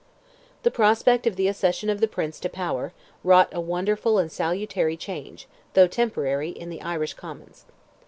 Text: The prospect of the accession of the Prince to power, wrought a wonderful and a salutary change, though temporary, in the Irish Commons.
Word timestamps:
The 0.63 0.71
prospect 0.71 1.27
of 1.27 1.35
the 1.35 1.47
accession 1.47 1.87
of 1.87 1.99
the 1.99 2.07
Prince 2.07 2.39
to 2.39 2.49
power, 2.49 2.91
wrought 3.23 3.49
a 3.51 3.61
wonderful 3.61 4.17
and 4.17 4.31
a 4.31 4.33
salutary 4.33 4.97
change, 4.97 5.47
though 5.75 5.85
temporary, 5.85 6.49
in 6.49 6.71
the 6.71 6.81
Irish 6.81 7.13
Commons. 7.13 7.65